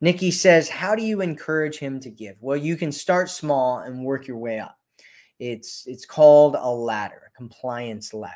Nikki 0.00 0.30
says, 0.30 0.68
How 0.68 0.94
do 0.94 1.02
you 1.02 1.20
encourage 1.20 1.78
him 1.78 2.00
to 2.00 2.10
give? 2.10 2.36
Well, 2.40 2.56
you 2.56 2.76
can 2.76 2.92
start 2.92 3.30
small 3.30 3.78
and 3.78 4.04
work 4.04 4.26
your 4.26 4.38
way 4.38 4.58
up. 4.58 4.78
It's 5.38 5.84
it's 5.86 6.04
called 6.04 6.56
a 6.58 6.70
ladder, 6.70 7.22
a 7.28 7.36
compliance 7.36 8.12
ladder. 8.12 8.34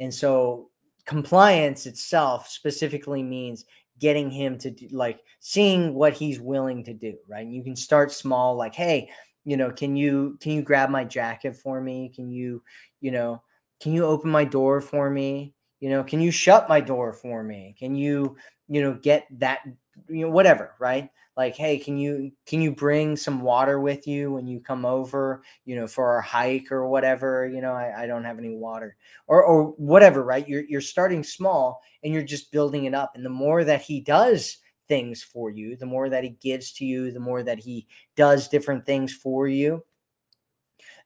And 0.00 0.12
so 0.12 0.70
compliance 1.04 1.86
itself 1.86 2.48
specifically 2.48 3.22
means 3.22 3.64
getting 3.98 4.30
him 4.30 4.58
to 4.58 4.70
do, 4.70 4.88
like 4.90 5.20
seeing 5.40 5.94
what 5.94 6.12
he's 6.12 6.40
willing 6.40 6.84
to 6.84 6.94
do, 6.94 7.16
right? 7.26 7.44
And 7.44 7.54
you 7.54 7.64
can 7.64 7.76
start 7.76 8.12
small, 8.12 8.54
like, 8.54 8.74
hey, 8.74 9.10
you 9.44 9.56
know, 9.56 9.70
can 9.70 9.96
you 9.96 10.36
can 10.40 10.52
you 10.52 10.62
grab 10.62 10.90
my 10.90 11.04
jacket 11.04 11.56
for 11.56 11.80
me? 11.80 12.12
Can 12.14 12.30
you, 12.30 12.62
you 13.00 13.10
know, 13.10 13.42
can 13.80 13.92
you 13.92 14.04
open 14.04 14.30
my 14.30 14.44
door 14.44 14.80
for 14.80 15.10
me? 15.10 15.54
You 15.80 15.90
know, 15.90 16.02
can 16.04 16.20
you 16.20 16.30
shut 16.30 16.68
my 16.68 16.80
door 16.80 17.12
for 17.12 17.42
me? 17.42 17.74
Can 17.78 17.94
you, 17.94 18.36
you 18.68 18.82
know, 18.82 18.94
get 18.94 19.26
that 19.38 19.60
you 20.08 20.26
know 20.26 20.30
whatever 20.30 20.74
right? 20.78 21.10
Like 21.36 21.54
hey 21.54 21.78
can 21.78 21.98
you 21.98 22.32
can 22.46 22.60
you 22.60 22.72
bring 22.72 23.16
some 23.16 23.42
water 23.42 23.80
with 23.80 24.06
you 24.06 24.32
when 24.32 24.46
you 24.46 24.60
come 24.60 24.84
over 24.84 25.42
you 25.64 25.76
know 25.76 25.86
for 25.86 26.08
our 26.10 26.20
hike 26.20 26.72
or 26.72 26.88
whatever? 26.88 27.46
You 27.48 27.60
know 27.60 27.72
i, 27.72 28.04
I 28.04 28.06
don't 28.06 28.24
have 28.24 28.38
any 28.38 28.54
water 28.54 28.96
or 29.26 29.42
or 29.44 29.64
whatever 29.72 30.22
right? 30.24 30.46
You're 30.48 30.64
you're 30.68 30.80
starting 30.80 31.22
small 31.22 31.80
and 32.02 32.12
you're 32.12 32.22
just 32.22 32.52
building 32.52 32.84
it 32.84 32.94
up. 32.94 33.12
And 33.14 33.24
the 33.24 33.30
more 33.30 33.64
that 33.64 33.82
he 33.82 34.00
does 34.00 34.58
things 34.88 35.22
for 35.22 35.50
you 35.50 35.76
the 35.76 35.86
more 35.86 36.08
that 36.08 36.24
he 36.24 36.30
gives 36.30 36.72
to 36.72 36.84
you 36.84 37.12
the 37.12 37.20
more 37.20 37.42
that 37.42 37.58
he 37.58 37.86
does 38.16 38.48
different 38.48 38.86
things 38.86 39.12
for 39.12 39.46
you 39.46 39.84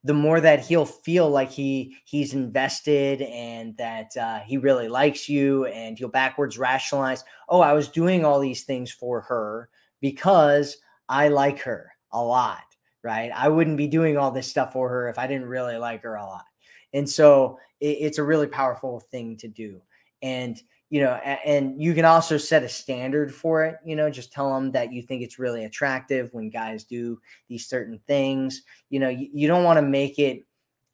the 0.04 0.14
more 0.14 0.40
that 0.40 0.66
he'll 0.66 0.86
feel 0.86 1.30
like 1.30 1.50
he 1.50 1.96
he's 2.04 2.34
invested 2.34 3.22
and 3.22 3.76
that 3.76 4.16
uh, 4.16 4.40
he 4.40 4.56
really 4.56 4.88
likes 4.88 5.28
you 5.28 5.66
and 5.66 5.98
he'll 5.98 6.08
backwards 6.08 6.58
rationalize 6.58 7.24
oh 7.48 7.60
i 7.60 7.72
was 7.72 7.88
doing 7.88 8.24
all 8.24 8.40
these 8.40 8.64
things 8.64 8.90
for 8.90 9.20
her 9.20 9.68
because 10.00 10.78
i 11.08 11.28
like 11.28 11.60
her 11.60 11.92
a 12.12 12.22
lot 12.22 12.62
right? 13.04 13.32
I 13.34 13.48
wouldn't 13.48 13.76
be 13.76 13.88
doing 13.88 14.16
all 14.16 14.30
this 14.30 14.48
stuff 14.48 14.72
for 14.72 14.88
her 14.88 15.08
if 15.08 15.18
i 15.18 15.26
didn't 15.26 15.48
really 15.48 15.76
like 15.76 16.02
her 16.02 16.14
a 16.14 16.24
lot. 16.24 16.44
And 16.92 17.08
so 17.08 17.58
it, 17.80 17.98
it's 18.00 18.18
a 18.18 18.24
really 18.24 18.46
powerful 18.46 19.00
thing 19.00 19.36
to 19.38 19.48
do. 19.48 19.82
And 20.22 20.60
you 20.92 21.00
know, 21.00 21.14
and 21.14 21.82
you 21.82 21.94
can 21.94 22.04
also 22.04 22.36
set 22.36 22.62
a 22.62 22.68
standard 22.68 23.34
for 23.34 23.64
it, 23.64 23.76
you 23.82 23.96
know, 23.96 24.10
just 24.10 24.30
tell 24.30 24.52
them 24.52 24.72
that 24.72 24.92
you 24.92 25.00
think 25.00 25.22
it's 25.22 25.38
really 25.38 25.64
attractive 25.64 26.28
when 26.32 26.50
guys 26.50 26.84
do 26.84 27.18
these 27.48 27.66
certain 27.66 27.98
things. 28.06 28.60
You 28.90 29.00
know, 29.00 29.08
you, 29.08 29.30
you 29.32 29.48
don't 29.48 29.64
want 29.64 29.78
to 29.78 29.82
make 29.82 30.18
it 30.18 30.44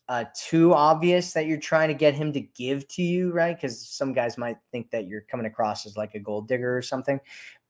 uh, 0.08 0.26
too 0.40 0.72
obvious 0.72 1.32
that 1.32 1.46
you're 1.46 1.58
trying 1.58 1.88
to 1.88 1.94
get 1.94 2.14
him 2.14 2.32
to 2.34 2.40
give 2.40 2.86
to 2.90 3.02
you, 3.02 3.32
right? 3.32 3.56
Because 3.56 3.88
some 3.88 4.12
guys 4.12 4.38
might 4.38 4.58
think 4.70 4.88
that 4.92 5.08
you're 5.08 5.22
coming 5.22 5.46
across 5.46 5.84
as 5.84 5.96
like 5.96 6.14
a 6.14 6.20
gold 6.20 6.46
digger 6.46 6.78
or 6.78 6.82
something. 6.82 7.18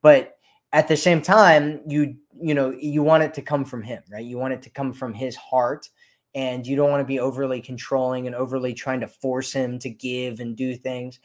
But 0.03 0.37
at 0.75 0.87
the 0.87 0.99
same 0.99 1.23
time, 1.23 1.81
you 1.87 2.15
you 2.39 2.53
know, 2.53 2.77
you 2.79 3.03
want 3.03 3.23
it 3.23 3.33
to 3.35 3.43
come 3.43 3.65
from 3.65 3.83
him, 3.83 4.03
right? 4.13 4.23
You 4.23 4.37
want 4.37 4.53
it 4.53 4.61
to 4.65 4.71
come 4.71 4.93
from 4.93 5.15
his 5.15 5.35
heart 5.35 5.89
and 6.35 6.67
you 6.67 6.77
don't 6.77 6.91
want 6.91 7.01
to 7.01 7.07
be 7.07 7.21
overly 7.21 7.63
controlling 7.63 8.27
and 8.27 8.37
overly 8.37 8.75
trying 8.75 9.01
to 9.01 9.09
force 9.09 9.51
him 9.51 9.79
to 9.79 9.89
give 9.89 10.41
and 10.41 10.55
do 10.55 10.77
things 10.77 11.21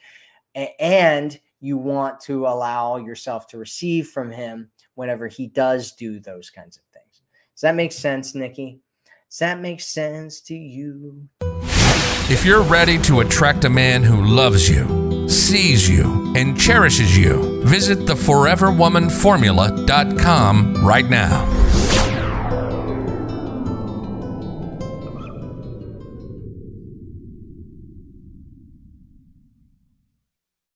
and 0.54 1.38
you 1.60 1.78
want 1.78 2.20
to 2.20 2.46
allow 2.46 2.96
yourself 2.96 3.46
to 3.48 3.58
receive 3.58 4.08
from 4.08 4.30
him 4.30 4.70
whenever 4.94 5.28
he 5.28 5.46
does 5.46 5.92
do 5.92 6.20
those 6.20 6.50
kinds 6.50 6.76
of 6.76 6.82
things. 6.92 7.22
Does 7.54 7.62
that 7.62 7.74
make 7.74 7.92
sense, 7.92 8.34
Nikki? 8.34 8.80
Does 9.30 9.38
that 9.38 9.60
make 9.60 9.80
sense 9.80 10.42
to 10.42 10.54
you? 10.54 11.28
If 12.30 12.44
you're 12.44 12.62
ready 12.62 12.98
to 13.00 13.20
attract 13.20 13.64
a 13.64 13.70
man 13.70 14.02
who 14.02 14.24
loves 14.24 14.68
you, 14.68 15.28
sees 15.28 15.88
you, 15.88 16.32
and 16.36 16.58
cherishes 16.58 17.16
you, 17.16 17.62
visit 17.64 17.98
theforeverwomanformula.com 17.98 20.86
right 20.86 21.08
now. 21.08 21.53